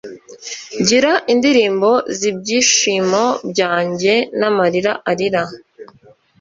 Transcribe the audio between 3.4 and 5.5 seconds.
byanjye, n'amarira arira